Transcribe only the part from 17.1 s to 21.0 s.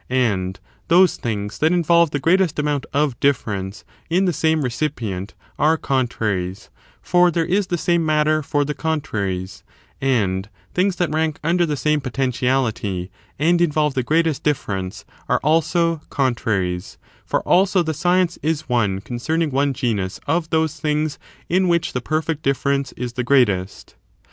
for also the science is one concerning one genus of those